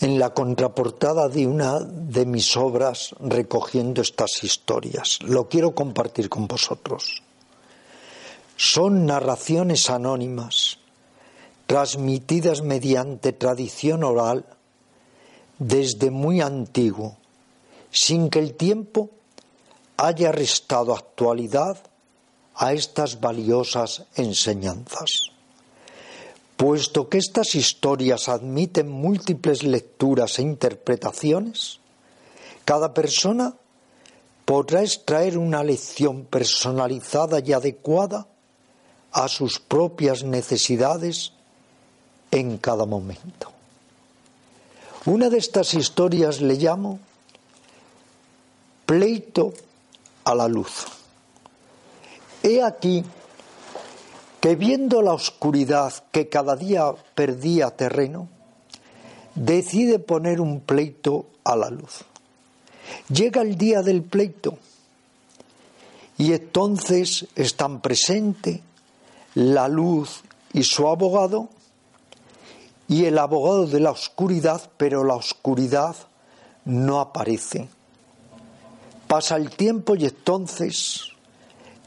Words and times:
en 0.00 0.18
la 0.18 0.30
contraportada 0.30 1.28
de 1.28 1.46
una 1.46 1.80
de 1.80 2.24
mis 2.24 2.56
obras 2.56 3.14
recogiendo 3.20 4.00
estas 4.02 4.44
historias. 4.44 5.18
Lo 5.22 5.48
quiero 5.48 5.74
compartir 5.74 6.28
con 6.28 6.46
vosotros. 6.46 7.22
Son 8.56 9.06
narraciones 9.06 9.90
anónimas, 9.90 10.78
transmitidas 11.66 12.62
mediante 12.62 13.32
tradición 13.32 14.04
oral 14.04 14.46
desde 15.58 16.10
muy 16.10 16.40
antiguo, 16.40 17.16
sin 17.90 18.30
que 18.30 18.38
el 18.38 18.54
tiempo 18.54 19.10
haya 19.96 20.30
restado 20.30 20.94
actualidad 20.94 21.78
a 22.54 22.72
estas 22.72 23.20
valiosas 23.20 24.04
enseñanzas. 24.14 25.37
Puesto 26.58 27.08
que 27.08 27.18
estas 27.18 27.54
historias 27.54 28.28
admiten 28.28 28.90
múltiples 28.90 29.62
lecturas 29.62 30.40
e 30.40 30.42
interpretaciones, 30.42 31.78
cada 32.66 32.92
persona 32.92 33.54
podrá 34.44 34.82
extraer 34.82 35.38
una 35.38 35.62
lección 35.62 36.24
personalizada 36.24 37.38
y 37.38 37.52
adecuada 37.52 38.26
a 39.12 39.28
sus 39.28 39.60
propias 39.60 40.24
necesidades 40.24 41.32
en 42.32 42.58
cada 42.58 42.86
momento. 42.86 43.52
Una 45.06 45.30
de 45.30 45.38
estas 45.38 45.74
historias 45.74 46.40
le 46.40 46.54
llamo 46.56 46.98
pleito 48.84 49.54
a 50.24 50.34
la 50.34 50.48
luz. 50.48 50.86
He 52.42 52.60
aquí 52.60 53.04
que 54.40 54.54
viendo 54.54 55.02
la 55.02 55.12
oscuridad 55.12 55.92
que 56.12 56.28
cada 56.28 56.56
día 56.56 56.92
perdía 57.14 57.70
terreno, 57.70 58.28
decide 59.34 59.98
poner 59.98 60.40
un 60.40 60.60
pleito 60.60 61.26
a 61.44 61.56
la 61.56 61.70
luz. 61.70 62.04
Llega 63.08 63.42
el 63.42 63.56
día 63.56 63.82
del 63.82 64.02
pleito 64.02 64.58
y 66.16 66.32
entonces 66.32 67.26
están 67.36 67.80
presentes 67.80 68.60
la 69.34 69.68
luz 69.68 70.22
y 70.52 70.62
su 70.62 70.88
abogado 70.88 71.48
y 72.88 73.04
el 73.04 73.18
abogado 73.18 73.66
de 73.66 73.80
la 73.80 73.90
oscuridad, 73.90 74.70
pero 74.76 75.04
la 75.04 75.14
oscuridad 75.14 75.94
no 76.64 77.00
aparece. 77.00 77.68
Pasa 79.06 79.36
el 79.36 79.50
tiempo 79.50 79.94
y 79.94 80.06
entonces 80.06 81.12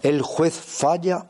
el 0.03 0.21
juez 0.21 0.53
falla 0.53 1.27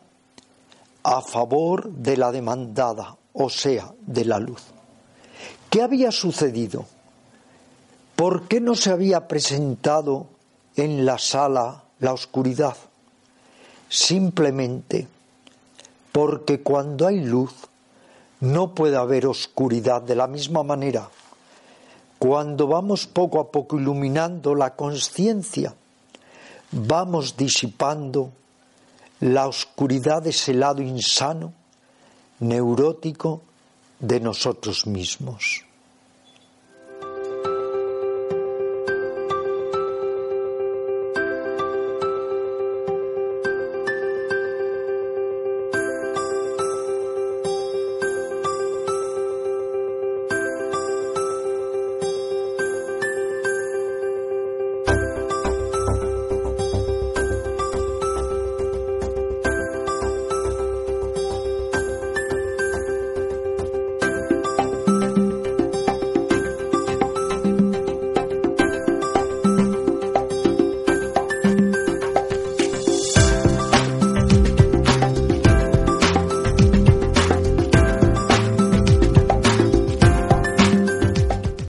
a 1.03 1.21
favor 1.21 1.89
de 1.91 2.17
la 2.17 2.31
demandada, 2.31 3.17
o 3.33 3.49
sea, 3.49 3.93
de 4.05 4.25
la 4.25 4.39
luz. 4.39 4.61
¿Qué 5.69 5.81
había 5.81 6.11
sucedido? 6.11 6.85
¿Por 8.15 8.47
qué 8.47 8.61
no 8.61 8.75
se 8.75 8.91
había 8.91 9.27
presentado 9.27 10.27
en 10.75 11.05
la 11.05 11.17
sala 11.17 11.83
la 11.99 12.13
oscuridad? 12.13 12.75
Simplemente 13.89 15.07
porque 16.11 16.61
cuando 16.61 17.07
hay 17.07 17.21
luz 17.21 17.53
no 18.41 18.73
puede 18.75 18.97
haber 18.97 19.27
oscuridad 19.27 20.01
de 20.01 20.15
la 20.15 20.27
misma 20.27 20.63
manera. 20.63 21.09
Cuando 22.19 22.67
vamos 22.67 23.07
poco 23.07 23.39
a 23.39 23.49
poco 23.49 23.79
iluminando 23.79 24.53
la 24.55 24.75
conciencia, 24.75 25.73
vamos 26.71 27.37
disipando 27.37 28.31
la 29.21 29.47
oscuridad 29.47 30.21
de 30.23 30.31
ese 30.31 30.53
lado 30.53 30.81
insano, 30.81 31.53
neurótico 32.39 33.43
de 33.99 34.19
nosotros 34.19 34.87
mismos. 34.87 35.63